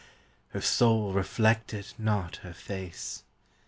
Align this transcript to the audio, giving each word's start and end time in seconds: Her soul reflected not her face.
Her 0.49 0.61
soul 0.61 1.13
reflected 1.13 1.93
not 1.99 2.37
her 2.37 2.53
face. 2.53 3.21